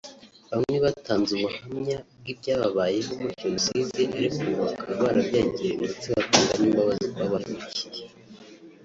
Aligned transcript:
Bamwe 0.51 0.77
batanze 0.85 1.29
ubuhamya 1.35 1.97
bw’ibyababayeho 2.19 3.11
muri 3.19 3.35
Jenoside 3.43 4.01
ariko 4.17 4.37
ubu 4.47 4.55
bakaba 4.67 4.93
barabyakiriye 5.05 5.73
ndetse 5.79 6.05
batanga 6.15 6.53
n’imbabazi 6.59 7.05
ku 7.11 7.17
babahemukiye 7.23 8.05